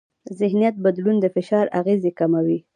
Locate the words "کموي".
2.19-2.59